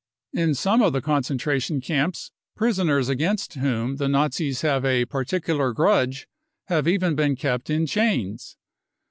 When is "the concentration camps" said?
0.93-2.31